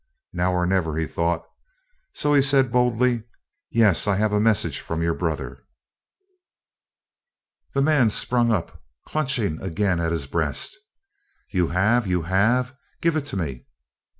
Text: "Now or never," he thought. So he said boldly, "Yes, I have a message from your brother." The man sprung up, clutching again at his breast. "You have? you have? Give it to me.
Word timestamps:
"Now 0.33 0.53
or 0.53 0.65
never," 0.65 0.97
he 0.97 1.05
thought. 1.05 1.45
So 2.13 2.33
he 2.33 2.41
said 2.41 2.71
boldly, 2.71 3.25
"Yes, 3.69 4.07
I 4.07 4.15
have 4.15 4.33
a 4.33 4.39
message 4.39 4.79
from 4.79 5.03
your 5.03 5.13
brother." 5.13 5.63
The 7.75 7.83
man 7.83 8.09
sprung 8.09 8.51
up, 8.51 8.81
clutching 9.05 9.61
again 9.61 9.99
at 9.99 10.11
his 10.11 10.25
breast. 10.25 10.75
"You 11.51 11.67
have? 11.67 12.07
you 12.07 12.23
have? 12.23 12.75
Give 12.99 13.15
it 13.15 13.27
to 13.27 13.37
me. 13.37 13.67